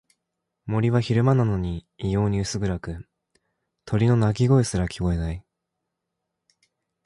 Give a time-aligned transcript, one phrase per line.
[0.65, 3.07] 森は昼間なのに異様に薄暗く、
[3.85, 5.45] 鳥の鳴き声すら聞こえない。